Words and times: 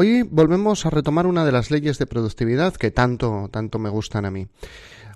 Hoy 0.00 0.22
volvemos 0.22 0.86
a 0.86 0.90
retomar 0.90 1.26
una 1.26 1.44
de 1.44 1.50
las 1.50 1.72
leyes 1.72 1.98
de 1.98 2.06
productividad 2.06 2.72
que 2.74 2.92
tanto, 2.92 3.48
tanto 3.50 3.80
me 3.80 3.90
gustan 3.90 4.26
a 4.26 4.30
mí. 4.30 4.46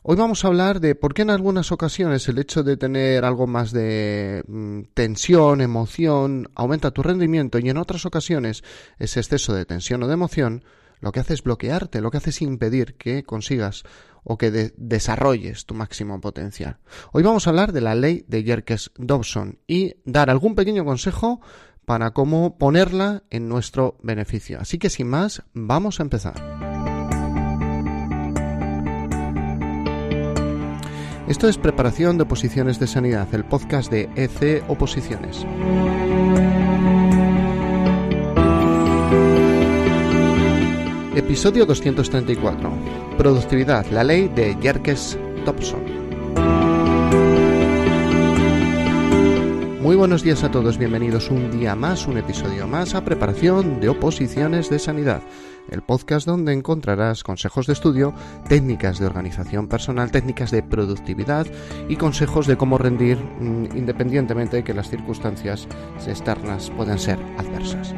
Hoy 0.02 0.16
vamos 0.16 0.44
a 0.44 0.48
hablar 0.48 0.80
de 0.80 0.96
por 0.96 1.14
qué 1.14 1.22
en 1.22 1.30
algunas 1.30 1.70
ocasiones 1.70 2.28
el 2.28 2.40
hecho 2.40 2.64
de 2.64 2.76
tener 2.76 3.24
algo 3.24 3.46
más 3.46 3.70
de 3.70 4.42
mm, 4.48 4.80
tensión, 4.92 5.60
emoción, 5.60 6.50
aumenta 6.56 6.90
tu 6.90 7.04
rendimiento 7.04 7.60
y 7.60 7.70
en 7.70 7.76
otras 7.76 8.06
ocasiones 8.06 8.64
ese 8.98 9.20
exceso 9.20 9.54
de 9.54 9.66
tensión 9.66 10.02
o 10.02 10.08
de 10.08 10.14
emoción 10.14 10.64
lo 10.98 11.12
que 11.12 11.20
hace 11.20 11.34
es 11.34 11.44
bloquearte, 11.44 12.00
lo 12.00 12.10
que 12.10 12.16
hace 12.16 12.30
es 12.30 12.42
impedir 12.42 12.94
que 12.94 13.22
consigas 13.22 13.84
o 14.24 14.38
que 14.38 14.72
desarrolles 14.76 15.66
tu 15.66 15.74
máximo 15.74 16.20
potencial. 16.20 16.78
Hoy 17.12 17.22
vamos 17.24 17.46
a 17.46 17.50
hablar 17.50 17.72
de 17.72 17.80
la 17.80 17.94
ley 17.94 18.24
de 18.28 18.44
Yerkes-Dobson 18.44 19.58
y 19.66 19.94
dar 20.04 20.30
algún 20.30 20.54
pequeño 20.54 20.84
consejo 20.84 21.40
para 21.84 22.12
cómo 22.12 22.58
ponerla 22.58 23.22
en 23.30 23.48
nuestro 23.48 23.96
beneficio. 24.02 24.58
Así 24.60 24.78
que 24.78 24.90
sin 24.90 25.08
más, 25.08 25.42
vamos 25.52 26.00
a 26.00 26.02
empezar. 26.02 26.34
Esto 31.28 31.48
es 31.48 31.56
Preparación 31.56 32.18
de 32.18 32.24
Oposiciones 32.24 32.78
de 32.78 32.86
Sanidad, 32.86 33.32
el 33.32 33.44
podcast 33.44 33.90
de 33.90 34.10
EC 34.16 34.64
Oposiciones. 34.68 35.46
Episodio 41.14 41.64
234. 41.64 42.70
Productividad, 43.16 43.86
la 43.86 44.02
ley 44.02 44.28
de 44.28 44.56
Yerkes 44.60 45.18
Dobson. 45.46 46.61
Muy 49.92 49.98
buenos 49.98 50.22
días 50.22 50.42
a 50.42 50.50
todos, 50.50 50.78
bienvenidos 50.78 51.28
un 51.28 51.50
día 51.50 51.76
más, 51.76 52.06
un 52.06 52.16
episodio 52.16 52.66
más 52.66 52.94
a 52.94 53.04
Preparación 53.04 53.78
de 53.78 53.90
Oposiciones 53.90 54.70
de 54.70 54.78
Sanidad, 54.78 55.20
el 55.70 55.82
podcast 55.82 56.26
donde 56.26 56.54
encontrarás 56.54 57.22
consejos 57.22 57.66
de 57.66 57.74
estudio, 57.74 58.14
técnicas 58.48 58.98
de 58.98 59.04
organización 59.04 59.68
personal, 59.68 60.10
técnicas 60.10 60.50
de 60.50 60.62
productividad 60.62 61.46
y 61.90 61.96
consejos 61.96 62.46
de 62.46 62.56
cómo 62.56 62.78
rendir 62.78 63.18
mm, 63.18 63.76
independientemente 63.76 64.56
de 64.56 64.64
que 64.64 64.72
las 64.72 64.88
circunstancias 64.88 65.68
externas 66.06 66.70
puedan 66.70 66.98
ser 66.98 67.18
adversas. 67.36 67.94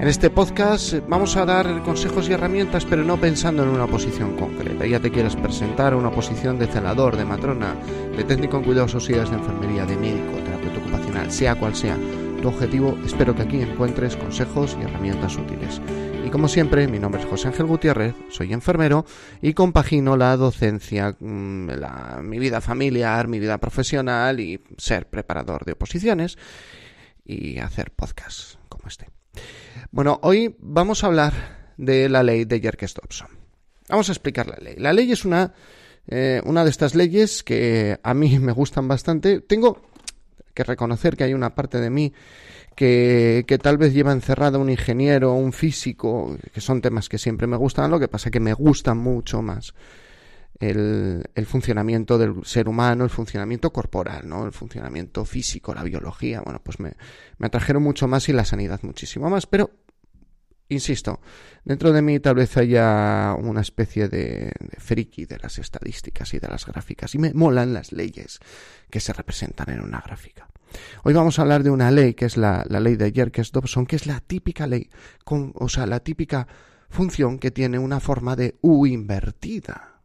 En 0.00 0.06
este 0.08 0.30
podcast 0.30 0.94
vamos 1.08 1.36
a 1.36 1.46
dar 1.46 1.82
consejos 1.82 2.28
y 2.28 2.32
herramientas, 2.32 2.84
pero 2.84 3.02
no 3.02 3.16
pensando 3.16 3.62
en 3.62 3.70
una 3.70 3.86
posición 3.86 4.36
concreta. 4.36 4.86
Ya 4.86 5.00
te 5.00 5.10
quieres 5.10 5.34
presentar 5.34 5.94
una 5.94 6.10
posición 6.10 6.58
de 6.58 6.66
celador, 6.66 7.16
de 7.16 7.24
matrona, 7.24 7.74
de 8.16 8.22
técnico 8.22 8.58
en 8.58 8.64
cuidados 8.64 8.92
sociales, 8.92 9.30
de 9.30 9.36
enfermería, 9.36 9.86
de 9.86 9.96
médico, 9.96 10.33
sea 11.28 11.54
cual 11.54 11.74
sea 11.74 11.96
tu 12.42 12.48
objetivo, 12.48 12.98
espero 13.04 13.34
que 13.34 13.42
aquí 13.42 13.60
encuentres 13.60 14.16
consejos 14.16 14.76
y 14.78 14.84
herramientas 14.84 15.36
útiles. 15.36 15.80
Y 16.24 16.30
como 16.30 16.48
siempre, 16.48 16.86
mi 16.88 16.98
nombre 16.98 17.22
es 17.22 17.26
José 17.26 17.48
Ángel 17.48 17.66
Gutiérrez, 17.66 18.14
soy 18.30 18.52
enfermero 18.52 19.04
y 19.40 19.54
compagino 19.54 20.16
la 20.16 20.36
docencia, 20.36 21.16
mm, 21.18 21.68
mi 22.22 22.38
vida 22.38 22.60
familiar, 22.60 23.28
mi 23.28 23.38
vida 23.38 23.58
profesional 23.58 24.40
y 24.40 24.62
ser 24.76 25.08
preparador 25.08 25.64
de 25.64 25.72
oposiciones 25.72 26.38
y 27.24 27.58
hacer 27.58 27.90
podcasts 27.90 28.58
como 28.68 28.88
este. 28.88 29.08
Bueno, 29.90 30.18
hoy 30.22 30.54
vamos 30.58 31.04
a 31.04 31.08
hablar 31.08 31.32
de 31.76 32.08
la 32.08 32.22
ley 32.22 32.44
de 32.44 32.60
Yerkes-Dobson. 32.60 33.28
Vamos 33.88 34.08
a 34.08 34.12
explicar 34.12 34.46
la 34.46 34.56
ley. 34.56 34.74
La 34.76 34.92
ley 34.92 35.12
es 35.12 35.24
una, 35.24 35.52
eh, 36.06 36.40
una 36.44 36.64
de 36.64 36.70
estas 36.70 36.94
leyes 36.94 37.42
que 37.42 37.98
a 38.02 38.14
mí 38.14 38.38
me 38.40 38.52
gustan 38.52 38.88
bastante. 38.88 39.40
Tengo 39.40 39.82
que 40.54 40.64
reconocer 40.64 41.16
que 41.16 41.24
hay 41.24 41.34
una 41.34 41.54
parte 41.54 41.80
de 41.80 41.90
mí 41.90 42.12
que, 42.74 43.44
que, 43.46 43.58
tal 43.58 43.78
vez 43.78 43.92
lleva 43.92 44.12
encerrada 44.12 44.58
un 44.58 44.70
ingeniero, 44.70 45.34
un 45.34 45.52
físico, 45.52 46.36
que 46.52 46.60
son 46.60 46.80
temas 46.80 47.08
que 47.08 47.18
siempre 47.18 47.46
me 47.46 47.56
gustan, 47.56 47.90
lo 47.90 48.00
que 48.00 48.08
pasa 48.08 48.30
que 48.30 48.40
me 48.40 48.52
gustan 48.52 48.98
mucho 48.98 49.42
más 49.42 49.74
el, 50.60 51.24
el, 51.34 51.46
funcionamiento 51.46 52.18
del 52.18 52.44
ser 52.44 52.68
humano, 52.68 53.04
el 53.04 53.10
funcionamiento 53.10 53.72
corporal, 53.72 54.28
¿no? 54.28 54.46
El 54.46 54.52
funcionamiento 54.52 55.24
físico, 55.24 55.74
la 55.74 55.82
biología, 55.82 56.40
bueno, 56.40 56.60
pues 56.62 56.80
me, 56.80 56.92
me 57.38 57.46
atrajeron 57.46 57.82
mucho 57.82 58.08
más 58.08 58.28
y 58.28 58.32
la 58.32 58.44
sanidad 58.44 58.80
muchísimo 58.82 59.28
más, 59.30 59.46
pero 59.46 59.70
insisto, 60.68 61.20
dentro 61.64 61.92
de 61.92 62.02
mí 62.02 62.20
tal 62.20 62.36
vez 62.36 62.56
haya 62.56 63.34
una 63.38 63.60
especie 63.60 64.08
de, 64.08 64.52
de, 64.58 64.76
friki 64.78 65.26
de 65.26 65.38
las 65.38 65.58
estadísticas 65.58 66.34
y 66.34 66.38
de 66.38 66.48
las 66.48 66.66
gráficas 66.66 67.14
y 67.14 67.18
me 67.18 67.32
molan 67.34 67.74
las 67.74 67.92
leyes 67.92 68.38
que 68.90 69.00
se 69.00 69.12
representan 69.12 69.70
en 69.70 69.80
una 69.80 70.00
gráfica. 70.00 70.48
Hoy 71.04 71.14
vamos 71.14 71.38
a 71.38 71.42
hablar 71.42 71.62
de 71.62 71.70
una 71.70 71.90
ley 71.90 72.14
que 72.14 72.24
es 72.24 72.36
la, 72.36 72.64
la 72.68 72.80
ley 72.80 72.96
de 72.96 73.12
Yerkes-Dobson, 73.12 73.86
que 73.86 73.96
es 73.96 74.06
la 74.06 74.20
típica 74.20 74.66
ley, 74.66 74.90
con, 75.24 75.52
o 75.54 75.68
sea, 75.68 75.86
la 75.86 76.00
típica 76.00 76.46
función 76.88 77.38
que 77.38 77.50
tiene 77.50 77.78
una 77.78 78.00
forma 78.00 78.36
de 78.36 78.56
U 78.60 78.86
invertida. 78.86 80.00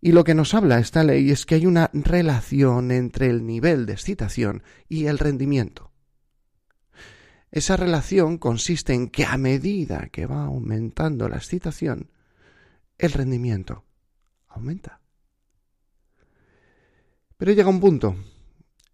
Y 0.00 0.12
lo 0.12 0.24
que 0.24 0.34
nos 0.34 0.54
habla 0.54 0.78
esta 0.78 1.04
ley 1.04 1.30
es 1.30 1.44
que 1.44 1.56
hay 1.56 1.66
una 1.66 1.90
relación 1.92 2.90
entre 2.90 3.28
el 3.28 3.46
nivel 3.46 3.84
de 3.84 3.92
excitación 3.92 4.62
y 4.88 5.06
el 5.06 5.18
rendimiento. 5.18 5.89
Esa 7.50 7.76
relación 7.76 8.38
consiste 8.38 8.94
en 8.94 9.08
que 9.08 9.24
a 9.24 9.36
medida 9.36 10.08
que 10.10 10.26
va 10.26 10.44
aumentando 10.44 11.28
la 11.28 11.36
excitación, 11.36 12.10
el 12.96 13.12
rendimiento 13.12 13.84
aumenta. 14.48 15.00
Pero 17.36 17.52
llega 17.52 17.68
un 17.68 17.80
punto 17.80 18.16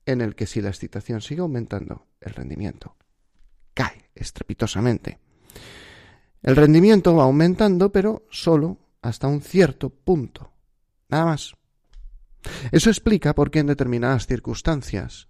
en 0.06 0.20
el 0.20 0.34
que 0.34 0.46
si 0.46 0.60
la 0.62 0.70
excitación 0.70 1.20
sigue 1.20 1.40
aumentando, 1.40 2.06
el 2.20 2.32
rendimiento 2.32 2.96
cae 3.74 4.10
estrepitosamente. 4.14 5.18
El 6.42 6.56
rendimiento 6.56 7.14
va 7.14 7.24
aumentando, 7.24 7.90
pero 7.92 8.26
solo 8.30 8.78
hasta 9.02 9.26
un 9.26 9.42
cierto 9.42 9.90
punto. 9.90 10.52
Nada 11.08 11.26
más. 11.26 11.54
Eso 12.70 12.88
explica 12.88 13.34
por 13.34 13.50
qué 13.50 13.58
en 13.58 13.66
determinadas 13.66 14.26
circunstancias 14.26 15.28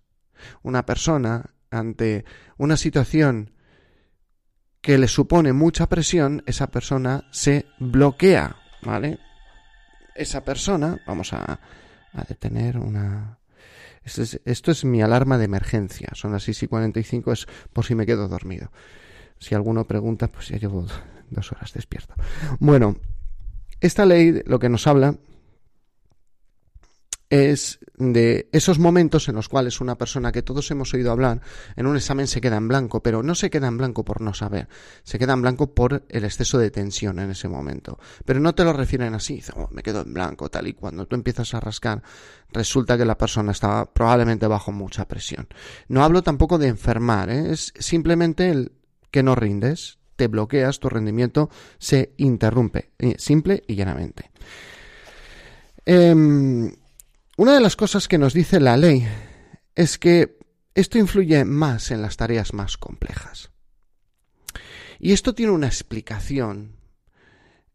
una 0.62 0.84
persona 0.84 1.56
ante 1.78 2.25
una 2.56 2.76
situación 2.76 3.53
que 4.81 4.98
le 4.98 5.09
supone 5.09 5.53
mucha 5.53 5.88
presión, 5.88 6.42
esa 6.47 6.69
persona 6.69 7.25
se 7.32 7.66
bloquea, 7.78 8.56
¿vale? 8.82 9.19
Esa 10.14 10.44
persona, 10.44 11.00
vamos 11.06 11.32
a, 11.32 11.59
detener 12.28 12.78
una... 12.78 13.38
Esto 14.03 14.22
es, 14.22 14.41
esto 14.44 14.70
es, 14.70 14.84
mi 14.84 15.03
alarma 15.03 15.38
de 15.38 15.44
emergencia, 15.44 16.09
son 16.14 16.32
las 16.32 16.44
6 16.44 16.62
y 16.62 16.69
45, 16.69 17.32
es 17.32 17.47
por 17.72 17.84
si 17.84 17.94
me 17.94 18.06
quedo 18.06 18.28
dormido. 18.28 18.70
Si 19.38 19.54
alguno 19.54 19.87
pregunta, 19.87 20.28
pues 20.28 20.48
ya 20.48 20.56
llevo 20.56 20.87
dos 21.31 21.53
horas 21.53 21.72
despierto. 21.72 22.14
Bueno, 22.60 22.97
esta 23.81 24.06
ley 24.06 24.43
lo 24.47 24.58
que 24.58 24.69
nos 24.69 24.87
habla 24.87 25.16
es 27.28 27.81
de 27.97 28.48
esos 28.53 28.78
momentos 28.78 29.28
en 29.28 29.34
los 29.34 29.48
cuales 29.48 29.81
una 29.81 29.97
persona 29.98 30.31
que 30.31 30.42
todos 30.42 30.70
hemos 30.70 30.92
oído 30.94 31.10
hablar 31.10 31.41
en 31.75 31.87
un 31.87 31.97
examen 31.97 32.26
se 32.26 32.41
queda 32.41 32.56
en 32.56 32.69
blanco, 32.69 33.03
pero 33.03 33.22
no 33.22 33.34
se 33.34 33.50
queda 33.50 33.66
en 33.66 33.78
blanco 33.78 34.04
por 34.04 34.20
no 34.20 34.32
saber, 34.34 34.69
se 35.03 35.19
queda 35.19 35.32
en 35.32 35.42
blanco 35.42 35.75
por 35.75 36.04
el 36.09 36.25
exceso 36.25 36.59
de 36.59 36.70
tensión 36.70 37.19
en 37.19 37.31
ese 37.31 37.48
momento. 37.48 37.98
Pero 38.25 38.38
no 38.41 38.54
te 38.54 38.64
lo 38.64 38.72
refieren 38.72 39.14
así, 39.14 39.42
oh, 39.54 39.69
me 39.72 39.82
quedo 39.82 40.03
en 40.03 40.14
blanco, 40.14 40.48
tal 40.50 40.69
y 40.69 40.75
cuando 40.75 41.06
tú 41.06 41.16
empiezas 41.16 41.54
a 41.54 41.60
rascar, 41.60 42.03
resulta 42.53 42.97
que 42.97 43.04
la 43.04 43.19
persona 43.19 43.53
estaba 43.53 43.93
probablemente 43.93 44.47
bajo 44.47 44.70
mucha 44.70 45.08
presión. 45.08 45.48
No 45.88 46.04
hablo 46.04 46.22
tampoco 46.22 46.58
de 46.58 46.69
enfermar, 46.69 47.31
¿eh? 47.31 47.53
es 47.53 47.72
simplemente 47.78 48.50
el 48.50 48.72
que 49.10 49.22
no 49.22 49.34
rindes, 49.34 49.98
te 50.14 50.28
bloqueas, 50.28 50.78
tu 50.78 50.88
rendimiento 50.88 51.50
se 51.78 52.14
interrumpe, 52.19 52.93
eh, 52.98 53.16
simple 53.19 53.64
y 53.66 53.75
llanamente. 53.75 54.31
Eh, 55.84 56.14
una 57.37 57.55
de 57.55 57.61
las 57.61 57.77
cosas 57.77 58.09
que 58.09 58.19
nos 58.19 58.33
dice 58.33 58.61
la 58.61 58.77
ley 58.77 59.07
es 59.75 59.99
que 59.99 60.39
esto 60.75 60.99
influye 60.99 61.45
más 61.45 61.91
en 61.91 62.03
las 62.03 62.17
tareas 62.17 62.53
más 62.53 62.77
complejas. 62.77 63.51
Y 64.99 65.13
esto 65.13 65.35
tiene 65.35 65.53
una 65.53 65.67
explicación 65.67 66.77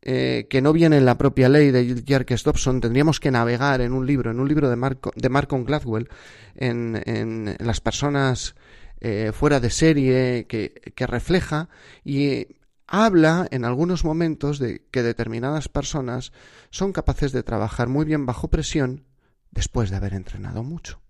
eh, 0.01 0.47
que 0.49 0.61
no 0.61 0.73
viene 0.73 0.97
en 0.97 1.05
la 1.05 1.17
propia 1.17 1.47
ley 1.47 1.69
de 1.69 2.03
Jerkes 2.05 2.43
Dobson. 2.43 2.81
Tendríamos 2.81 3.19
que 3.19 3.29
navegar 3.29 3.81
en 3.81 3.93
un 3.93 4.07
libro, 4.07 4.31
en 4.31 4.39
un 4.39 4.47
libro 4.47 4.69
de, 4.69 4.75
Marco, 4.75 5.11
de 5.15 5.29
Malcolm 5.29 5.63
Gladwell, 5.63 6.09
en, 6.55 7.55
las 7.59 7.81
personas 7.81 8.55
eh, 8.99 9.31
fuera 9.33 9.59
de 9.59 9.69
serie 9.69 10.47
que 10.47 11.07
refleja 11.07 11.69
y 12.03 12.47
habla 12.87 13.47
en 13.51 13.63
algunos 13.63 14.03
momentos 14.03 14.59
de 14.59 14.83
que 14.91 15.03
determinadas 15.03 15.69
personas 15.69 16.33
son 16.71 16.91
capaces 16.93 17.31
de 17.31 17.43
trabajar 17.43 17.87
muy 17.87 18.05
bien 18.05 18.25
bajo 18.25 18.49
presión 18.49 19.05
después 19.51 19.89
de 19.89 19.97
haber 19.97 20.13
entrenado 20.13 20.63
mucho. 20.63 21.01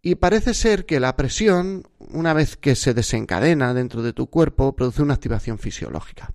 Y 0.00 0.14
parece 0.16 0.54
ser 0.54 0.86
que 0.86 1.00
la 1.00 1.16
presión, 1.16 1.84
una 1.98 2.32
vez 2.32 2.56
que 2.56 2.76
se 2.76 2.94
desencadena 2.94 3.74
dentro 3.74 4.02
de 4.02 4.12
tu 4.12 4.28
cuerpo, 4.28 4.76
produce 4.76 5.02
una 5.02 5.14
activación 5.14 5.58
fisiológica. 5.58 6.34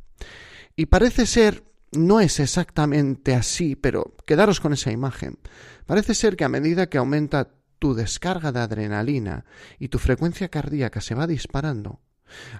Y 0.75 0.87
parece 0.87 1.25
ser, 1.25 1.63
no 1.91 2.19
es 2.19 2.39
exactamente 2.39 3.35
así, 3.35 3.75
pero 3.75 4.15
quedaros 4.25 4.59
con 4.59 4.73
esa 4.73 4.91
imagen. 4.91 5.39
Parece 5.85 6.13
ser 6.13 6.35
que 6.35 6.43
a 6.43 6.49
medida 6.49 6.87
que 6.87 6.97
aumenta 6.97 7.51
tu 7.79 7.93
descarga 7.93 8.51
de 8.51 8.59
adrenalina 8.59 9.45
y 9.79 9.89
tu 9.89 9.99
frecuencia 9.99 10.49
cardíaca 10.49 11.01
se 11.01 11.15
va 11.15 11.27
disparando, 11.27 12.01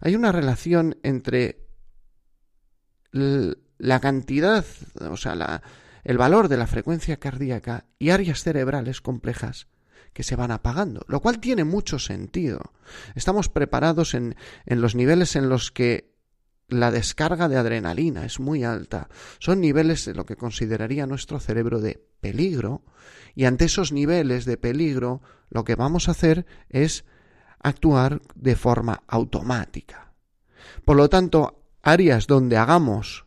Hay 0.02 0.16
una 0.16 0.32
relación 0.32 0.98
entre 1.02 1.66
la 3.12 4.00
cantidad, 4.00 4.66
o 5.00 5.18
sea, 5.18 5.62
el 6.04 6.18
valor 6.18 6.48
de 6.48 6.58
la 6.58 6.68
frecuencia 6.68 7.18
cardíaca 7.18 7.86
y 8.00 8.10
áreas 8.10 8.44
cerebrales 8.44 9.02
complejas 9.02 9.68
que 10.14 10.24
se 10.24 10.36
van 10.36 10.52
apagando, 10.52 11.06
lo 11.08 11.22
cual 11.22 11.40
tiene 11.40 11.64
mucho 11.64 11.98
sentido. 12.00 12.74
Estamos 13.16 13.50
preparados 13.50 14.14
en, 14.14 14.36
en 14.66 14.82
los 14.82 14.96
niveles 14.96 15.36
en 15.36 15.50
los 15.50 15.72
que 15.72 16.14
la 16.68 16.92
descarga 16.92 17.50
de 17.50 17.58
adrenalina 17.58 18.26
es 18.26 18.40
muy 18.40 18.64
alta. 18.64 19.10
Son 19.40 19.60
niveles 19.60 20.06
de 20.06 20.14
lo 20.14 20.26
que 20.26 20.36
consideraría 20.36 21.08
nuestro 21.08 21.40
cerebro 21.40 21.80
de 21.80 22.06
peligro 22.22 22.84
y 23.36 23.46
ante 23.46 23.66
esos 23.66 23.92
niveles 23.92 24.46
de 24.46 24.58
peligro 24.58 25.22
lo 25.50 25.64
que 25.64 25.76
vamos 25.76 26.08
a 26.08 26.12
hacer 26.12 26.46
es 26.70 27.06
actuar 27.60 28.22
de 28.36 28.56
forma 28.56 29.04
automática. 29.08 30.14
Por 30.86 30.98
lo 30.98 31.10
tanto, 31.10 31.64
áreas 31.82 32.28
donde 32.28 32.58
hagamos 32.58 33.26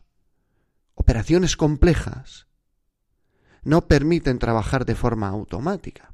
operaciones 0.95 1.57
complejas 1.57 2.46
no 3.67 3.85
permiten 3.85 4.39
trabajar 4.39 4.85
de 4.85 4.95
forma 4.95 5.27
automática. 5.27 6.13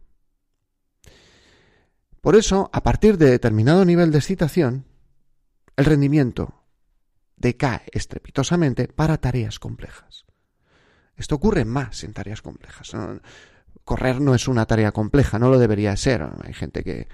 Por 2.19 2.35
eso, 2.35 2.71
a 2.73 2.81
partir 2.81 3.17
de 3.19 3.29
determinado 3.29 3.85
nivel 3.85 4.11
de 4.11 4.17
excitación, 4.17 4.85
el 5.75 5.85
rendimiento 5.85 6.63
decae 7.37 7.83
estrepitosamente 7.91 8.87
para 8.87 9.19
tareas 9.19 9.59
complejas. 9.59 10.25
Esto 11.15 11.35
ocurre 11.35 11.63
más 11.63 12.03
en 12.03 12.13
tareas 12.13 12.41
complejas. 12.41 12.91
Correr 13.83 14.19
no 14.19 14.33
es 14.33 14.47
una 14.47 14.65
tarea 14.65 14.91
compleja, 14.91 15.37
no 15.37 15.49
lo 15.49 15.59
debería 15.59 15.95
ser. 15.95 16.27
Hay 16.43 16.53
gente 16.53 16.83
que, 16.83 17.07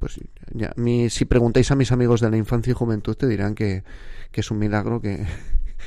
pues 0.00 0.18
si 1.12 1.24
preguntáis 1.26 1.70
a 1.70 1.76
mis 1.76 1.92
amigos 1.92 2.20
de 2.20 2.30
la 2.30 2.38
infancia 2.38 2.72
y 2.72 2.74
juventud 2.74 3.14
te 3.14 3.28
dirán 3.28 3.54
que 3.54 3.84
es 4.32 4.50
un 4.50 4.58
milagro 4.58 5.00
que, 5.00 5.24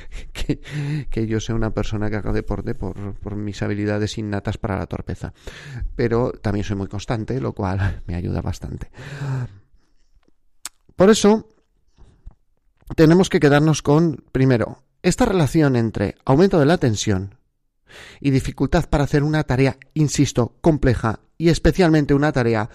que, 1.09 1.27
yo 1.27 1.39
sea 1.39 1.55
una 1.55 1.73
persona 1.73 2.09
que 2.09 2.15
haga 2.15 2.31
deporte 2.31 2.75
por, 2.75 3.15
por, 3.15 3.35
mis 3.35 3.61
habilidades 3.61 4.17
innatas 4.17 4.57
para 4.57 4.77
la 4.77 4.85
torpeza. 4.85 5.33
Pero 5.95 6.31
también 6.31 6.63
soy 6.63 6.75
muy 6.75 6.87
constante, 6.87 7.39
lo 7.39 7.53
cual 7.53 8.01
me 8.07 8.15
ayuda 8.15 8.41
bastante. 8.41 8.89
Por 10.95 11.09
eso, 11.09 11.47
tenemos 12.95 13.29
que 13.29 13.39
quedarnos 13.39 13.81
con, 13.81 14.23
primero, 14.31 14.83
esta 15.01 15.25
relación 15.25 15.75
entre 15.75 16.15
aumento 16.25 16.59
de 16.59 16.65
la 16.65 16.77
tensión 16.77 17.35
y 18.19 18.31
dificultad 18.31 18.89
para 18.89 19.05
hacer 19.05 19.23
una 19.23 19.43
tarea, 19.43 19.77
insisto, 19.93 20.57
compleja 20.61 21.21
y 21.37 21.49
especialmente 21.49 22.13
una 22.13 22.31
tarea, 22.31 22.69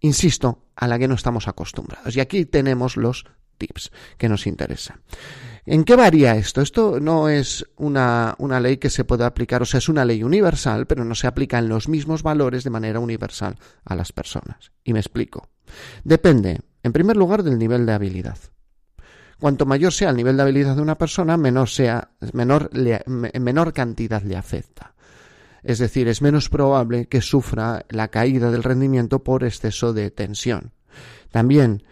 insisto, 0.00 0.64
a 0.74 0.88
la 0.88 0.98
que 0.98 1.08
no 1.08 1.14
estamos 1.14 1.48
acostumbrados. 1.48 2.16
Y 2.16 2.20
aquí 2.20 2.44
tenemos 2.44 2.96
los 2.96 3.26
tips 3.58 3.90
que 4.16 4.28
nos 4.28 4.46
interesan. 4.46 5.00
¿En 5.70 5.84
qué 5.84 5.96
varía 5.96 6.34
esto? 6.34 6.62
Esto 6.62 6.98
no 6.98 7.28
es 7.28 7.66
una, 7.76 8.34
una, 8.38 8.58
ley 8.58 8.78
que 8.78 8.88
se 8.88 9.04
pueda 9.04 9.26
aplicar, 9.26 9.60
o 9.60 9.66
sea, 9.66 9.76
es 9.76 9.90
una 9.90 10.06
ley 10.06 10.22
universal, 10.22 10.86
pero 10.86 11.04
no 11.04 11.14
se 11.14 11.26
aplica 11.26 11.58
en 11.58 11.68
los 11.68 11.90
mismos 11.90 12.22
valores 12.22 12.64
de 12.64 12.70
manera 12.70 13.00
universal 13.00 13.58
a 13.84 13.94
las 13.94 14.10
personas. 14.10 14.72
Y 14.82 14.94
me 14.94 15.00
explico. 15.00 15.50
Depende, 16.04 16.60
en 16.82 16.92
primer 16.94 17.18
lugar, 17.18 17.42
del 17.42 17.58
nivel 17.58 17.84
de 17.84 17.92
habilidad. 17.92 18.38
Cuanto 19.38 19.66
mayor 19.66 19.92
sea 19.92 20.08
el 20.08 20.16
nivel 20.16 20.38
de 20.38 20.44
habilidad 20.44 20.74
de 20.74 20.80
una 20.80 20.96
persona, 20.96 21.36
menor, 21.36 21.68
sea, 21.68 22.12
menor, 22.32 22.70
menor 23.06 23.74
cantidad 23.74 24.22
le 24.22 24.36
afecta. 24.36 24.94
Es 25.62 25.78
decir, 25.78 26.08
es 26.08 26.22
menos 26.22 26.48
probable 26.48 27.08
que 27.08 27.20
sufra 27.20 27.84
la 27.90 28.08
caída 28.08 28.50
del 28.50 28.62
rendimiento 28.62 29.22
por 29.22 29.44
exceso 29.44 29.92
de 29.92 30.10
tensión. 30.10 30.72
También 31.30 31.82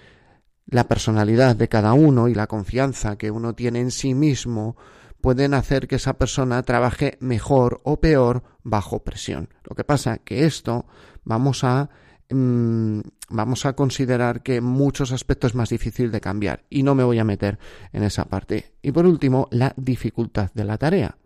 la 0.66 0.88
personalidad 0.88 1.56
de 1.56 1.68
cada 1.68 1.92
uno 1.92 2.28
y 2.28 2.34
la 2.34 2.46
confianza 2.46 3.16
que 3.16 3.30
uno 3.30 3.54
tiene 3.54 3.80
en 3.80 3.90
sí 3.90 4.14
mismo 4.14 4.76
pueden 5.20 5.54
hacer 5.54 5.88
que 5.88 5.96
esa 5.96 6.18
persona 6.18 6.62
trabaje 6.62 7.16
mejor 7.20 7.80
o 7.84 8.00
peor 8.00 8.42
bajo 8.62 9.02
presión. 9.04 9.48
Lo 9.64 9.74
que 9.74 9.84
pasa 9.84 10.18
que 10.18 10.44
esto 10.44 10.86
vamos 11.24 11.64
a 11.64 11.90
Mm, 12.28 13.02
vamos 13.30 13.66
a 13.66 13.74
considerar 13.74 14.42
que 14.42 14.60
muchos 14.60 15.12
aspectos 15.12 15.52
es 15.52 15.54
más 15.54 15.68
difícil 15.68 16.10
de 16.10 16.20
cambiar 16.20 16.64
y 16.68 16.82
no 16.82 16.96
me 16.96 17.04
voy 17.04 17.18
a 17.18 17.24
meter 17.24 17.58
en 17.92 18.02
esa 18.02 18.24
parte. 18.24 18.72
Y 18.82 18.92
por 18.92 19.06
último, 19.06 19.48
la 19.50 19.72
dificultad 19.76 20.50
de 20.54 20.64
la 20.64 20.78
tarea. 20.78 21.18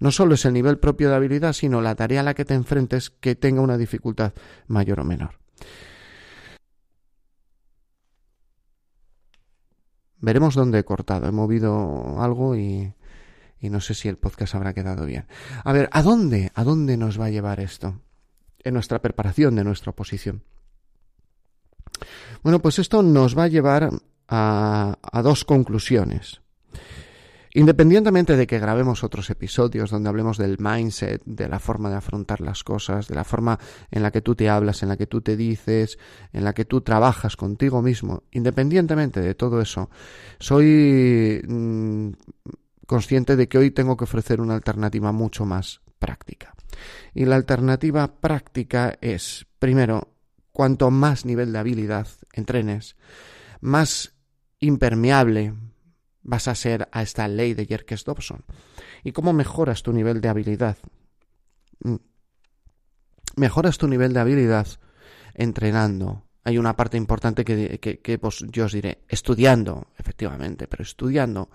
No 0.00 0.10
solo 0.10 0.34
es 0.34 0.44
el 0.44 0.52
nivel 0.52 0.78
propio 0.78 1.08
de 1.08 1.16
habilidad, 1.16 1.52
sino 1.52 1.80
la 1.80 1.94
tarea 1.94 2.20
a 2.20 2.24
la 2.24 2.34
que 2.34 2.44
te 2.44 2.54
enfrentes 2.54 3.10
que 3.10 3.34
tenga 3.34 3.62
una 3.62 3.78
dificultad 3.78 4.32
mayor 4.66 5.00
o 5.00 5.04
menor. 5.04 5.38
Veremos 10.22 10.54
dónde 10.54 10.78
he 10.78 10.84
cortado. 10.84 11.28
He 11.28 11.32
movido 11.32 12.22
algo 12.22 12.56
y, 12.56 12.94
no 13.60 13.80
sé 13.80 13.92
si 13.92 14.08
el 14.08 14.16
podcast 14.16 14.54
habrá 14.54 14.72
quedado 14.72 15.04
bien. 15.04 15.26
A 15.64 15.72
ver, 15.72 15.90
¿a 15.92 16.02
dónde? 16.02 16.50
¿A 16.54 16.64
dónde 16.64 16.96
nos 16.96 17.20
va 17.20 17.26
a 17.26 17.30
llevar 17.30 17.60
esto? 17.60 18.00
en 18.64 18.74
nuestra 18.74 19.00
preparación 19.00 19.56
de 19.56 19.64
nuestra 19.64 19.90
oposición. 19.90 20.44
Bueno, 22.44 22.60
pues 22.60 22.78
esto 22.78 23.02
nos 23.02 23.36
va 23.36 23.44
a 23.44 23.48
llevar 23.48 23.90
a 24.28 25.22
dos 25.22 25.44
conclusiones. 25.44 26.41
Independientemente 27.54 28.36
de 28.36 28.46
que 28.46 28.58
grabemos 28.58 29.04
otros 29.04 29.28
episodios 29.28 29.90
donde 29.90 30.08
hablemos 30.08 30.38
del 30.38 30.56
mindset, 30.58 31.22
de 31.26 31.48
la 31.48 31.58
forma 31.58 31.90
de 31.90 31.96
afrontar 31.96 32.40
las 32.40 32.64
cosas, 32.64 33.08
de 33.08 33.14
la 33.14 33.24
forma 33.24 33.58
en 33.90 34.02
la 34.02 34.10
que 34.10 34.22
tú 34.22 34.34
te 34.34 34.48
hablas, 34.48 34.82
en 34.82 34.88
la 34.88 34.96
que 34.96 35.06
tú 35.06 35.20
te 35.20 35.36
dices, 35.36 35.98
en 36.32 36.44
la 36.44 36.54
que 36.54 36.64
tú 36.64 36.80
trabajas 36.80 37.36
contigo 37.36 37.82
mismo, 37.82 38.22
independientemente 38.30 39.20
de 39.20 39.34
todo 39.34 39.60
eso, 39.60 39.90
soy 40.38 41.42
mm, 41.46 42.12
consciente 42.86 43.36
de 43.36 43.48
que 43.48 43.58
hoy 43.58 43.70
tengo 43.70 43.98
que 43.98 44.04
ofrecer 44.04 44.40
una 44.40 44.54
alternativa 44.54 45.12
mucho 45.12 45.44
más 45.44 45.82
práctica. 45.98 46.54
Y 47.12 47.26
la 47.26 47.36
alternativa 47.36 48.20
práctica 48.20 48.96
es, 49.02 49.46
primero, 49.58 50.14
cuanto 50.52 50.90
más 50.90 51.26
nivel 51.26 51.52
de 51.52 51.58
habilidad 51.58 52.08
entrenes, 52.32 52.96
más 53.60 54.14
impermeable 54.58 55.54
vas 56.22 56.48
a 56.48 56.54
ser 56.54 56.88
a 56.92 57.02
esta 57.02 57.28
ley 57.28 57.54
de 57.54 57.66
Jerkes 57.66 58.04
Dobson. 58.04 58.44
¿Y 59.04 59.12
cómo 59.12 59.32
mejoras 59.32 59.82
tu 59.82 59.92
nivel 59.92 60.20
de 60.20 60.28
habilidad? 60.28 60.76
Mm. 61.80 61.96
Mejoras 63.36 63.78
tu 63.78 63.88
nivel 63.88 64.12
de 64.12 64.20
habilidad 64.20 64.66
entrenando. 65.34 66.24
Hay 66.44 66.58
una 66.58 66.76
parte 66.76 66.96
importante 66.96 67.44
que, 67.44 67.78
que, 67.78 68.18
pues, 68.18 68.44
yo 68.48 68.64
os 68.64 68.72
diré, 68.72 69.04
estudiando, 69.08 69.86
efectivamente, 69.96 70.66
pero 70.66 70.82
estudiando, 70.82 71.50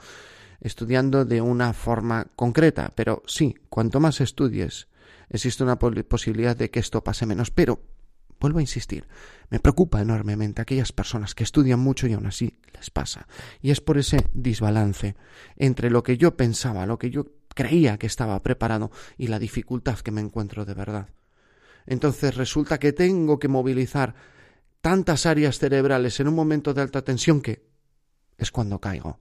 estudiando 0.62 1.26
de 1.26 1.42
una 1.42 1.74
forma 1.74 2.28
concreta. 2.36 2.94
Pero 2.95 3.21
sí, 3.28 3.56
cuanto 3.69 4.00
más 4.00 4.21
estudies, 4.21 4.88
existe 5.30 5.64
una 5.64 5.78
posibilidad 5.78 6.56
de 6.56 6.71
que 6.71 6.80
esto 6.80 7.04
pase 7.04 7.26
menos. 7.26 7.52
Pero, 7.52 7.81
vuelvo 8.40 8.60
a 8.60 8.62
insistir, 8.62 9.08
me 9.50 9.60
preocupa 9.60 10.02
enormemente 10.02 10.62
aquellas 10.62 10.92
personas 10.92 11.34
que 11.36 11.44
estudian 11.44 11.80
mucho 11.80 12.08
y 12.08 12.14
aún 12.14 12.26
así 12.26 12.60
les 12.74 12.90
pasa. 12.90 13.28
Y 13.62 13.72
es 13.72 13.82
por 13.82 13.98
ese 13.98 14.26
desbalance 14.34 15.16
entre 15.56 15.90
lo 15.90 16.04
que 16.04 16.18
yo 16.18 16.36
pensaba, 16.36 16.86
lo 16.86 16.98
que 16.98 17.10
yo 17.10 17.26
creía 17.56 17.98
que 17.98 18.08
estaba 18.08 18.42
preparado 18.44 18.92
y 19.18 19.28
la 19.28 19.40
dificultad 19.40 20.00
que 20.00 20.12
me 20.12 20.22
encuentro 20.22 20.66
de 20.66 20.74
verdad. 20.74 21.10
Entonces 21.86 22.36
resulta 22.36 22.80
que 22.80 22.94
tengo 22.94 23.40
que 23.40 23.48
movilizar 23.48 24.14
tantas 24.82 25.26
áreas 25.26 25.58
cerebrales 25.58 26.20
en 26.20 26.28
un 26.28 26.36
momento 26.36 26.74
de 26.74 26.82
alta 26.82 27.02
tensión 27.02 27.42
que 27.42 27.66
es 28.38 28.52
cuando 28.52 28.80
caigo. 28.80 29.20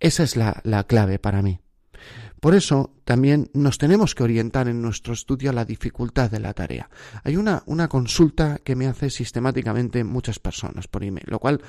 Esa 0.00 0.22
es 0.22 0.36
la, 0.36 0.60
la 0.64 0.84
clave 0.84 1.18
para 1.18 1.42
mí. 1.42 1.60
Por 2.40 2.54
eso 2.54 2.92
también 3.04 3.50
nos 3.52 3.78
tenemos 3.78 4.14
que 4.14 4.22
orientar 4.22 4.68
en 4.68 4.80
nuestro 4.80 5.12
estudio 5.12 5.50
a 5.50 5.52
la 5.52 5.64
dificultad 5.64 6.30
de 6.30 6.40
la 6.40 6.54
tarea. 6.54 6.88
Hay 7.24 7.36
una, 7.36 7.62
una 7.66 7.88
consulta 7.88 8.58
que 8.62 8.76
me 8.76 8.86
hace 8.86 9.10
sistemáticamente 9.10 10.04
muchas 10.04 10.38
personas 10.38 10.88
por 10.88 11.04
email, 11.04 11.26
lo 11.28 11.38
cual 11.38 11.60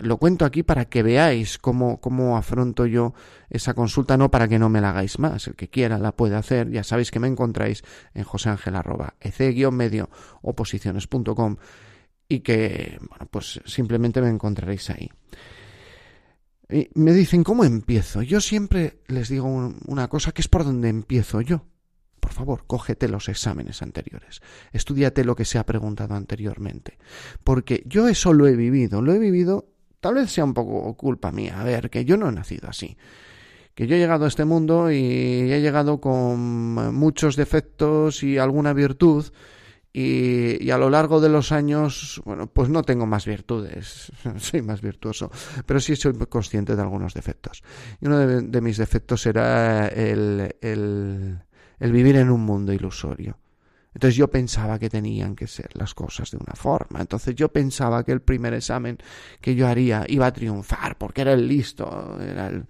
lo 0.00 0.16
cuento 0.16 0.44
aquí 0.44 0.62
para 0.62 0.86
que 0.86 1.02
veáis 1.02 1.58
cómo, 1.58 2.00
cómo 2.00 2.36
afronto 2.36 2.86
yo 2.86 3.14
esa 3.50 3.74
consulta, 3.74 4.16
no 4.16 4.30
para 4.30 4.48
que 4.48 4.58
no 4.58 4.68
me 4.68 4.80
la 4.80 4.90
hagáis 4.90 5.18
más. 5.18 5.46
El 5.46 5.54
que 5.54 5.68
quiera 5.68 5.98
la 5.98 6.12
puede 6.12 6.36
hacer. 6.36 6.70
Ya 6.70 6.82
sabéis 6.82 7.10
que 7.10 7.20
me 7.20 7.28
encontráis 7.28 7.82
en 8.14 8.24
joseangel.ec-medio 8.24 10.08
oposiciones.com 10.42 11.56
y 12.28 12.40
que, 12.40 12.98
pues 13.30 13.60
simplemente 13.66 14.20
me 14.20 14.28
encontraréis 14.28 14.90
ahí. 14.90 15.10
Y 16.68 16.88
me 16.94 17.12
dicen, 17.12 17.44
¿cómo 17.44 17.64
empiezo? 17.64 18.22
Yo 18.22 18.40
siempre 18.40 19.00
les 19.06 19.28
digo 19.28 19.72
una 19.86 20.08
cosa 20.08 20.32
que 20.32 20.42
es 20.42 20.48
por 20.48 20.64
donde 20.64 20.88
empiezo 20.88 21.40
yo. 21.40 21.64
Por 22.18 22.32
favor, 22.32 22.64
cógete 22.66 23.08
los 23.08 23.28
exámenes 23.28 23.82
anteriores. 23.82 24.40
Estudiate 24.72 25.24
lo 25.24 25.36
que 25.36 25.44
se 25.44 25.58
ha 25.58 25.66
preguntado 25.66 26.14
anteriormente. 26.14 26.98
Porque 27.44 27.84
yo 27.86 28.08
eso 28.08 28.32
lo 28.32 28.48
he 28.48 28.56
vivido. 28.56 29.00
Lo 29.00 29.12
he 29.12 29.18
vivido, 29.20 29.68
tal 30.00 30.14
vez 30.14 30.32
sea 30.32 30.44
un 30.44 30.54
poco 30.54 30.96
culpa 30.96 31.30
mía. 31.30 31.60
A 31.60 31.64
ver, 31.64 31.88
que 31.88 32.04
yo 32.04 32.16
no 32.16 32.28
he 32.28 32.32
nacido 32.32 32.68
así. 32.68 32.96
Que 33.76 33.86
yo 33.86 33.94
he 33.94 34.00
llegado 34.00 34.24
a 34.24 34.28
este 34.28 34.44
mundo 34.44 34.90
y 34.90 35.52
he 35.52 35.60
llegado 35.60 36.00
con 36.00 36.94
muchos 36.96 37.36
defectos 37.36 38.24
y 38.24 38.38
alguna 38.38 38.72
virtud 38.72 39.26
y, 39.98 40.70
a 40.70 40.76
lo 40.76 40.90
largo 40.90 41.22
de 41.22 41.30
los 41.30 41.52
años, 41.52 42.20
bueno, 42.26 42.48
pues 42.48 42.68
no 42.68 42.82
tengo 42.82 43.06
más 43.06 43.24
virtudes, 43.24 44.12
soy 44.36 44.60
más 44.60 44.82
virtuoso, 44.82 45.30
pero 45.64 45.80
sí 45.80 45.96
soy 45.96 46.12
consciente 46.28 46.76
de 46.76 46.82
algunos 46.82 47.14
defectos. 47.14 47.62
Y 48.02 48.06
uno 48.06 48.18
de, 48.18 48.60
mis 48.60 48.76
defectos 48.76 49.24
era 49.24 49.88
el, 49.88 50.54
el, 50.60 51.38
el 51.80 51.92
vivir 51.92 52.16
en 52.16 52.28
un 52.28 52.42
mundo 52.42 52.74
ilusorio. 52.74 53.38
Entonces 53.94 54.16
yo 54.16 54.28
pensaba 54.28 54.78
que 54.78 54.90
tenían 54.90 55.34
que 55.34 55.46
ser 55.46 55.70
las 55.72 55.94
cosas 55.94 56.30
de 56.30 56.36
una 56.36 56.52
forma. 56.54 57.00
Entonces 57.00 57.34
yo 57.34 57.50
pensaba 57.50 58.04
que 58.04 58.12
el 58.12 58.20
primer 58.20 58.52
examen 58.52 58.98
que 59.40 59.54
yo 59.54 59.66
haría 59.66 60.04
iba 60.08 60.26
a 60.26 60.32
triunfar 60.34 60.98
porque 60.98 61.22
era 61.22 61.32
el 61.32 61.48
listo, 61.48 62.18
era 62.20 62.48
el, 62.48 62.66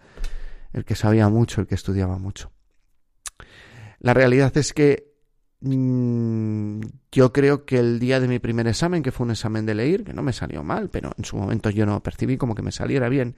el 0.73 0.85
que 0.85 0.95
sabía 0.95 1.29
mucho, 1.29 1.61
el 1.61 1.67
que 1.67 1.75
estudiaba 1.75 2.19
mucho. 2.19 2.53
La 3.99 4.15
realidad 4.15 4.57
es 4.57 4.73
que 4.73 5.16
yo 5.61 7.33
creo 7.33 7.65
que 7.65 7.79
el 7.79 7.99
día 7.99 8.21
de 8.21 8.29
mi 8.29 8.39
primer 8.39 8.67
examen, 8.67 9.03
que 9.03 9.13
fue 9.13 9.25
un 9.25 9.31
examen 9.31 9.67
de 9.67 9.75
leer, 9.75 10.05
que 10.05 10.13
no 10.13 10.23
me 10.23 10.33
salió 10.33 10.63
mal, 10.63 10.91
pero 10.91 11.13
en 11.17 11.25
su 11.25 11.37
momento 11.37 11.71
yo 11.71 11.87
no 11.87 12.03
percibí 12.03 12.37
como 12.37 12.55
que 12.55 12.63
me 12.63 12.73
saliera 12.73 13.09
bien, 13.09 13.37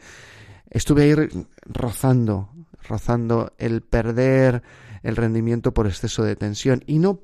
estuve 0.68 1.04
ahí 1.04 1.28
rozando, 1.64 2.50
rozando 2.88 3.54
el 3.58 3.82
perder 3.82 4.62
el 5.02 5.16
rendimiento 5.16 5.72
por 5.72 5.86
exceso 5.86 6.22
de 6.22 6.36
tensión. 6.36 6.82
Y 6.86 6.98
no, 6.98 7.22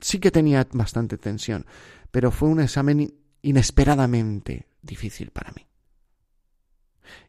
sí 0.00 0.18
que 0.18 0.30
tenía 0.30 0.66
bastante 0.72 1.18
tensión, 1.18 1.66
pero 2.10 2.30
fue 2.30 2.48
un 2.48 2.60
examen 2.60 3.14
inesperadamente 3.42 4.68
difícil 4.82 5.30
para 5.30 5.52
mí. 5.52 5.66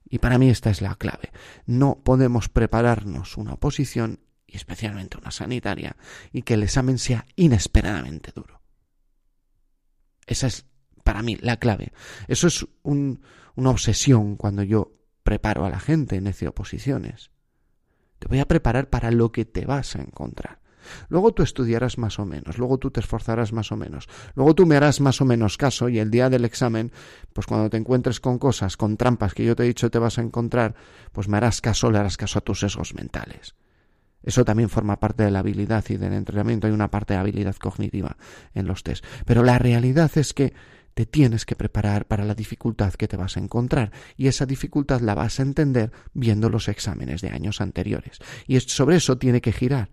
Y 0.10 0.20
para 0.20 0.38
mí 0.38 0.50
esta 0.50 0.70
es 0.70 0.82
la 0.82 0.96
clave. 0.96 1.32
No 1.66 2.02
podemos 2.04 2.50
prepararnos 2.50 3.38
una 3.38 3.54
oposición 3.54 4.20
y 4.48 4.56
especialmente 4.56 5.18
una 5.18 5.32
sanitaria, 5.32 5.98
y 6.32 6.42
que 6.42 6.56
el 6.56 6.64
examen 6.64 6.98
sea 6.98 7.26
inesperadamente 7.36 8.32
duro. 8.34 8.62
Esa 10.26 10.48
es 10.48 10.66
para 11.04 11.22
mí 11.22 11.38
la 11.40 11.58
clave. 11.58 11.94
Eso 12.28 12.48
es 12.48 12.66
una 12.84 13.70
obsesión 13.70 14.36
cuando 14.36 14.64
yo 14.64 14.94
preparo 15.24 15.66
a 15.66 15.70
la 15.70 15.80
gente 15.80 16.16
en 16.16 16.28
ese 16.28 16.48
oposiciones. 16.48 17.32
Te 18.20 18.28
voy 18.28 18.40
a 18.40 18.48
preparar 18.48 18.90
para 18.90 19.12
lo 19.12 19.32
que 19.32 19.46
te 19.46 19.66
vas 19.66 19.96
a 19.96 20.02
encontrar. 20.02 20.60
Luego 21.10 21.34
tú 21.34 21.44
estudiarás 21.44 21.98
más 21.98 22.20
o 22.20 22.26
menos, 22.26 22.58
luego 22.58 22.78
tú 22.78 22.92
te 22.92 23.02
esforzarás 23.02 23.52
más 23.52 23.72
o 23.72 23.76
menos, 23.76 24.08
luego 24.36 24.56
tú 24.56 24.66
me 24.66 24.78
harás 24.78 25.02
más 25.02 25.20
o 25.22 25.26
menos 25.26 25.58
caso 25.58 25.90
y 25.90 26.00
el 26.00 26.12
día 26.12 26.30
del 26.30 26.46
examen, 26.46 26.92
pues 27.34 27.46
cuando 27.46 27.70
te 27.70 27.78
encuentres 27.78 28.22
con 28.22 28.40
cosas, 28.40 28.78
con 28.78 28.96
trampas 28.96 29.34
que 29.34 29.44
yo 29.44 29.56
te 29.56 29.64
he 29.64 29.68
dicho 29.68 29.92
te 29.92 30.00
vas 30.00 30.18
a 30.18 30.22
encontrar, 30.22 30.76
pues 31.12 31.28
me 31.28 31.38
harás 31.38 31.62
caso, 31.62 31.92
le 31.92 32.00
harás 32.00 32.16
caso 32.16 32.40
a 32.40 32.42
tus 32.42 32.62
sesgos 32.62 32.94
mentales. 32.94 33.56
Eso 34.28 34.44
también 34.44 34.68
forma 34.68 35.00
parte 35.00 35.24
de 35.24 35.32
la 35.32 35.40
habilidad 35.40 35.86
y 35.88 35.96
del 35.96 36.12
entrenamiento. 36.12 36.68
Hay 36.68 36.74
una 36.74 36.92
parte 36.92 37.14
de 37.14 37.20
habilidad 37.22 37.56
cognitiva 37.56 38.18
en 38.54 38.68
los 38.68 38.84
test. 38.84 39.06
Pero 39.26 39.42
la 39.42 39.58
realidad 39.58 40.12
es 40.16 40.34
que 40.34 40.54
te 40.94 41.06
tienes 41.06 41.46
que 41.46 41.56
preparar 41.56 42.08
para 42.08 42.26
la 42.26 42.36
dificultad 42.36 42.94
que 42.96 43.08
te 43.08 43.16
vas 43.16 43.38
a 43.38 43.40
encontrar 43.40 43.94
y 44.18 44.28
esa 44.28 44.46
dificultad 44.46 45.00
la 45.00 45.16
vas 45.16 45.40
a 45.40 45.44
entender 45.44 45.94
viendo 46.14 46.50
los 46.50 46.68
exámenes 46.68 47.22
de 47.22 47.30
años 47.30 47.62
anteriores. 47.62 48.20
Y 48.48 48.60
sobre 48.60 48.98
eso 48.98 49.18
tiene 49.18 49.40
que 49.40 49.54
girar 49.54 49.92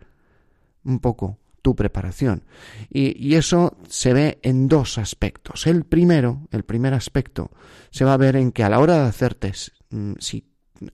un 0.83 0.99
poco 0.99 1.39
tu 1.63 1.77
preparación. 1.77 2.43
Y, 2.91 3.37
eso 3.37 3.79
se 3.89 4.13
ve 4.13 4.41
en 4.43 4.67
dos 4.67 4.99
aspectos. 4.99 5.69
El 5.69 5.85
primero, 5.85 6.49
el 6.51 6.65
primer 6.65 6.93
aspecto, 6.93 7.53
se 7.91 8.05
va 8.05 8.15
a 8.15 8.19
ver 8.19 8.35
en 8.35 8.51
que 8.51 8.65
a 8.65 8.69
la 8.69 8.81
hora 8.81 8.97
de 8.97 9.09
hacer 9.09 9.35
test, 9.35 9.69
mm, 9.91 10.15
si 10.19 10.45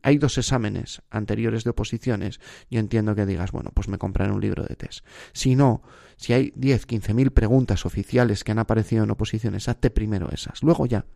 hay 0.02 0.18
dos 0.18 0.38
exámenes 0.38 1.02
anteriores 1.10 1.64
de 1.64 1.70
oposiciones, 1.70 2.40
yo 2.70 2.80
entiendo 2.80 3.14
que 3.14 3.26
digas, 3.26 3.52
bueno, 3.52 3.70
pues 3.74 3.88
me 3.88 3.98
compraré 3.98 4.32
un 4.32 4.40
libro 4.40 4.64
de 4.64 4.76
test. 4.76 5.04
Si 5.32 5.56
no, 5.56 5.82
si 6.16 6.32
hay 6.32 6.52
10, 6.56 6.86
15 6.86 7.14
mil 7.14 7.30
preguntas 7.30 7.86
oficiales 7.86 8.44
que 8.44 8.52
han 8.52 8.58
aparecido 8.58 9.04
en 9.04 9.10
oposiciones, 9.10 9.68
hazte 9.68 9.90
primero 9.90 10.30
esas. 10.30 10.62
Luego 10.62 10.86
ya, 10.86 11.06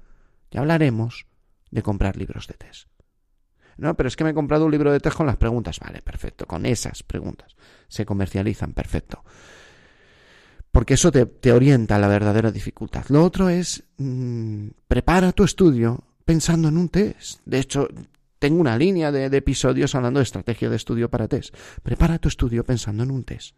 ya 0.50 0.60
hablaremos 0.60 1.26
de 1.70 1.82
comprar 1.82 2.16
libros 2.16 2.46
de 2.46 2.54
test. 2.54 2.88
No, 3.76 3.96
pero 3.96 4.06
es 4.06 4.16
que 4.16 4.24
me 4.24 4.30
he 4.30 4.34
comprado 4.34 4.66
un 4.66 4.70
libro 4.70 4.92
de 4.92 5.00
test 5.00 5.16
con 5.16 5.26
las 5.26 5.36
preguntas. 5.36 5.80
Vale, 5.80 6.00
perfecto, 6.00 6.46
con 6.46 6.64
esas 6.64 7.02
preguntas. 7.02 7.56
Se 7.88 8.06
comercializan, 8.06 8.72
perfecto. 8.72 9.24
Porque 10.70 10.94
eso 10.94 11.12
te, 11.12 11.52
orienta 11.52 11.96
a 11.96 11.98
la 11.98 12.08
verdadera 12.08 12.50
dificultad. 12.50 13.04
Lo 13.08 13.24
otro 13.24 13.48
es, 13.48 13.84
mm, 13.98 14.68
prepara 14.88 15.32
tu 15.32 15.44
estudio 15.44 16.02
pensando 16.24 16.68
en 16.68 16.78
un 16.78 16.88
test. 16.88 17.40
De 17.44 17.58
hecho, 17.58 17.88
tengo 18.38 18.60
una 18.60 18.76
línea 18.76 19.12
de, 19.12 19.26
episodios 19.26 19.94
hablando 19.94 20.20
de 20.20 20.24
estrategia 20.24 20.68
de 20.70 20.76
estudio 20.76 21.10
para 21.10 21.28
test. 21.28 21.54
Prepara 21.82 22.18
tu 22.18 22.28
estudio 22.28 22.64
pensando 22.64 23.02
en 23.02 23.10
un 23.10 23.24
test. 23.24 23.56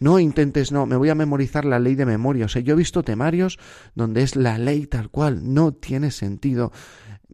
No 0.00 0.18
intentes, 0.18 0.72
no, 0.72 0.86
me 0.86 0.96
voy 0.96 1.10
a 1.10 1.14
memorizar 1.14 1.64
la 1.64 1.78
ley 1.78 1.94
de 1.94 2.06
memoria. 2.06 2.46
O 2.46 2.48
sea, 2.48 2.62
yo 2.62 2.74
he 2.74 2.76
visto 2.76 3.02
temarios 3.02 3.58
donde 3.94 4.22
es 4.22 4.34
la 4.34 4.58
ley 4.58 4.86
tal 4.86 5.10
cual. 5.10 5.52
No 5.54 5.74
tiene 5.74 6.10
sentido 6.10 6.72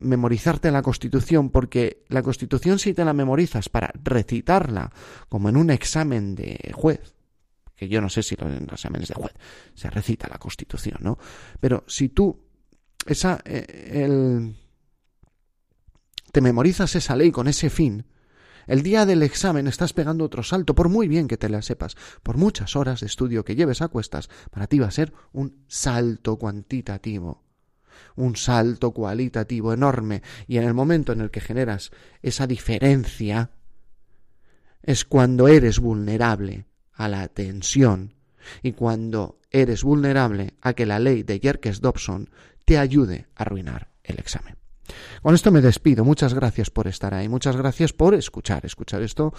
memorizarte 0.01 0.71
la 0.71 0.83
Constitución 0.83 1.51
porque 1.51 2.05
la 2.09 2.23
Constitución 2.23 2.79
si 2.79 2.93
te 2.93 3.05
la 3.05 3.13
memorizas 3.13 3.69
para 3.69 3.93
recitarla 4.03 4.91
como 5.29 5.49
en 5.49 5.57
un 5.57 5.71
examen 5.71 6.35
de 6.35 6.73
juez, 6.75 7.15
que 7.77 7.89
yo 7.89 8.01
no 8.01 8.09
sé 8.09 8.23
si 8.23 8.37
en 8.39 8.67
los 8.67 8.81
exámenes 8.81 9.09
de 9.09 9.15
juez 9.15 9.33
se 9.75 9.91
recita 9.91 10.29
la 10.29 10.39
Constitución, 10.39 10.99
¿no? 11.01 11.19
Pero 11.61 11.85
si 11.87 12.09
tú 12.09 12.37
esa 13.07 13.41
eh, 13.45 14.05
el 14.05 14.55
te 16.33 16.41
memorizas 16.41 16.97
esa 16.97 17.15
ley 17.15 17.31
con 17.31 17.47
ese 17.47 17.71
fin, 17.71 18.07
el 18.67 18.83
día 18.83 19.07
del 19.07 19.23
examen 19.23 19.67
estás 19.67 19.93
pegando 19.93 20.25
otro 20.25 20.43
salto, 20.43 20.75
por 20.75 20.89
muy 20.89 21.09
bien 21.09 21.29
que 21.29 21.37
te 21.37 21.49
la 21.49 21.63
sepas, 21.63 21.97
por 22.23 22.37
muchas 22.37 22.77
horas 22.77 23.01
de 23.01 23.07
estudio 23.07 23.45
que 23.45 23.57
lleves 23.57 23.83
a 23.83 23.89
cuestas, 23.89 24.31
para 24.51 24.67
ti 24.67 24.79
va 24.79 24.87
a 24.87 24.93
ser 24.93 25.13
un 25.33 25.65
salto 25.67 26.37
cuantitativo, 26.37 27.43
un 28.17 28.37
salto 28.37 28.93
cualitativo 28.93 29.73
enorme, 29.73 30.23
y 30.47 30.59
en 30.59 30.65
el 30.65 30.75
momento 30.75 31.13
en 31.13 31.21
el 31.21 31.31
que 31.31 31.41
generas 31.41 31.91
esa 32.23 32.47
diferencia, 32.47 33.51
es 34.83 35.05
cuando 35.05 35.49
eres 35.49 35.79
vulnerable 35.79 36.67
a 36.93 37.09
la 37.09 37.29
tensión 37.29 38.15
y 38.63 38.73
cuando 38.73 39.41
eres 39.51 39.85
vulnerable 39.85 40.55
a 40.61 40.73
que 40.73 40.87
la 40.87 40.99
ley 40.99 41.23
de 41.23 41.39
Yerkes 41.39 41.81
Dobson 41.81 42.31
te 42.65 42.79
ayude 42.79 43.29
a 43.37 43.43
arruinar 43.43 43.93
el 44.03 44.19
examen. 44.19 44.62
Con 45.23 45.35
esto 45.35 45.51
me 45.51 45.61
despido. 45.61 46.05
Muchas 46.05 46.35
gracias 46.35 46.71
por 46.71 46.87
estar 46.87 47.15
ahí. 47.15 47.29
Muchas 47.29 47.57
gracias 47.57 47.93
por 47.93 48.15
escuchar, 48.15 48.65
escuchar 48.67 49.03
esto 49.03 49.33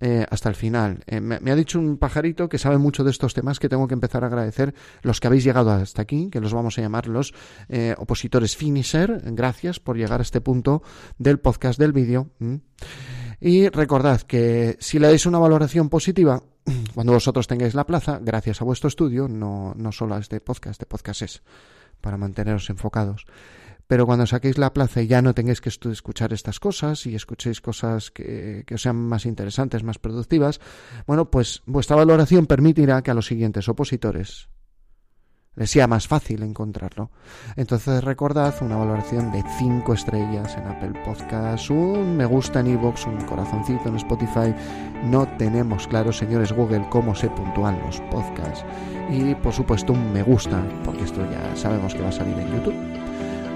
eh, 0.00 0.24
hasta 0.30 0.48
el 0.48 0.54
final. 0.54 1.02
Eh, 1.06 1.20
me, 1.20 1.50
ha 1.50 1.56
dicho 1.56 1.78
un 1.78 1.96
pajarito 1.98 2.48
que 2.48 2.58
sabe 2.58 2.78
mucho 2.78 3.02
de 3.02 3.10
estos 3.10 3.34
temas 3.34 3.58
que 3.58 3.68
tengo 3.68 3.88
que 3.88 3.94
empezar 3.94 4.22
a 4.22 4.28
agradecer 4.28 4.72
los 5.02 5.18
que 5.18 5.26
habéis 5.26 5.42
llegado 5.42 5.72
hasta 5.72 6.02
aquí, 6.02 6.30
que 6.30 6.40
los 6.40 6.54
vamos 6.54 6.78
a 6.78 6.82
llamar 6.82 7.08
los 7.08 7.34
eh, 7.68 7.96
opositores 7.98 8.56
finisher. 8.56 9.20
Gracias 9.32 9.80
por 9.80 9.96
llegar 9.96 10.20
a 10.20 10.22
este 10.22 10.40
punto 10.40 10.82
del 11.18 11.40
podcast 11.40 11.80
del 11.80 11.92
vídeo. 11.92 12.30
Y 13.40 13.68
recordad 13.70 14.22
que 14.22 14.76
si 14.78 15.00
le 15.00 15.08
dais 15.08 15.26
una 15.26 15.40
valoración 15.40 15.88
positiva, 15.88 16.44
cuando 16.94 17.12
vosotros 17.12 17.48
tengáis 17.48 17.74
la 17.74 17.86
plaza, 17.86 18.20
gracias 18.22 18.62
a 18.62 18.64
vuestro 18.64 18.86
estudio, 18.86 19.26
no, 19.26 19.74
no 19.76 19.90
solo 19.90 20.14
a 20.14 20.18
este 20.20 20.40
podcast, 20.40 20.74
este 20.74 20.86
podcast 20.86 21.22
es 21.22 21.42
para 22.00 22.16
manteneros 22.16 22.70
enfocados 22.70 23.26
pero 23.88 24.06
cuando 24.06 24.26
saquéis 24.26 24.58
la 24.58 24.72
plaza 24.72 25.02
y 25.02 25.08
ya 25.08 25.20
no 25.20 25.34
tengáis 25.34 25.60
que 25.60 25.70
escuchar 25.70 26.32
estas 26.32 26.60
cosas 26.60 27.04
y 27.06 27.16
escuchéis 27.16 27.60
cosas 27.60 28.12
que, 28.12 28.62
que, 28.66 28.74
os 28.76 28.82
sean 28.82 28.96
más 28.96 29.26
interesantes, 29.26 29.82
más 29.82 29.98
productivas, 29.98 30.60
bueno, 31.06 31.30
pues 31.30 31.62
vuestra 31.66 31.96
valoración 31.96 32.46
permitirá 32.46 33.02
que 33.02 33.10
a 33.10 33.14
los 33.14 33.26
siguientes 33.26 33.68
opositores 33.68 34.48
les 35.58 35.70
sea 35.70 35.88
más 35.88 36.06
fácil 36.06 36.44
encontrarlo. 36.44 37.10
Entonces 37.56 38.04
recordad 38.04 38.54
una 38.60 38.76
valoración 38.76 39.32
de 39.32 39.42
5 39.58 39.92
estrellas 39.92 40.56
en 40.56 40.68
Apple 40.68 41.02
Podcasts, 41.04 41.68
un 41.68 42.16
me 42.16 42.24
gusta 42.26 42.60
en 42.60 42.68
iVoox, 42.68 43.06
un 43.06 43.20
corazoncito 43.22 43.88
en 43.88 43.96
Spotify. 43.96 44.54
No 45.04 45.26
tenemos 45.36 45.88
claro, 45.88 46.12
señores 46.12 46.52
Google, 46.52 46.86
cómo 46.90 47.14
se 47.14 47.28
puntúan 47.30 47.80
los 47.84 48.00
podcasts. 48.02 48.64
Y 49.10 49.34
por 49.34 49.52
supuesto 49.52 49.92
un 49.92 50.12
me 50.12 50.22
gusta, 50.22 50.62
porque 50.84 51.02
esto 51.02 51.28
ya 51.28 51.56
sabemos 51.56 51.92
que 51.92 52.02
va 52.02 52.10
a 52.10 52.12
salir 52.12 52.38
en 52.38 52.52
YouTube. 52.52 52.97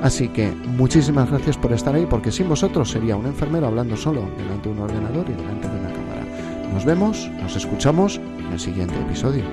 Así 0.02 0.28
que 0.28 0.50
muchísimas 0.50 1.30
gracias 1.30 1.56
por 1.56 1.73
estar 1.73 1.94
ahí, 1.94 2.06
porque 2.06 2.32
sin 2.32 2.49
vosotros 2.49 2.90
sería 2.90 3.16
un 3.16 3.26
enfermero 3.26 3.68
hablando 3.68 3.97
solo 3.97 4.28
delante 4.37 4.68
de 4.68 4.75
un 4.75 4.80
ordenador 4.80 5.26
y 5.28 5.32
delante 5.32 5.68
de 5.68 5.78
una 5.78 5.92
cámara. 5.92 6.25
Nos 6.73 6.85
vemos, 6.85 7.30
nos 7.40 7.54
escuchamos 7.54 8.21
en 8.38 8.52
el 8.52 8.59
siguiente 8.59 8.99
episodio. 9.00 9.44